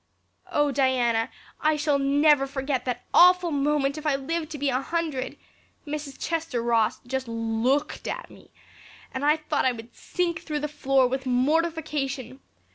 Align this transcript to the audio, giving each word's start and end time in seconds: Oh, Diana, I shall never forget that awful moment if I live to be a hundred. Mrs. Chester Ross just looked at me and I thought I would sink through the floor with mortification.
Oh, 0.51 0.71
Diana, 0.71 1.29
I 1.59 1.75
shall 1.75 1.99
never 1.99 2.47
forget 2.47 2.85
that 2.85 3.05
awful 3.13 3.51
moment 3.51 3.99
if 3.99 4.07
I 4.07 4.15
live 4.15 4.49
to 4.49 4.57
be 4.57 4.69
a 4.69 4.81
hundred. 4.81 5.37
Mrs. 5.85 6.15
Chester 6.19 6.59
Ross 6.63 6.99
just 7.05 7.27
looked 7.27 8.07
at 8.07 8.31
me 8.31 8.49
and 9.13 9.23
I 9.23 9.37
thought 9.37 9.63
I 9.63 9.71
would 9.73 9.93
sink 9.95 10.41
through 10.41 10.61
the 10.61 10.67
floor 10.67 11.05
with 11.07 11.27
mortification. 11.27 12.39